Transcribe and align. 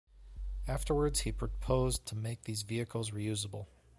Afterwards 0.67 1.19
he 1.19 1.31
proposed 1.31 2.07
to 2.07 2.15
make 2.15 2.45
these 2.45 2.63
vehicles 2.63 3.11
reusable. 3.11 3.67